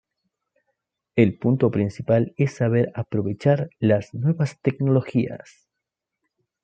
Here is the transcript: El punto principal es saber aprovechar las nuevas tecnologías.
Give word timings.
El 1.15 1.37
punto 1.37 1.69
principal 1.69 2.33
es 2.35 2.55
saber 2.55 2.91
aprovechar 2.95 3.69
las 3.77 4.15
nuevas 4.15 4.59
tecnologías. 4.59 5.69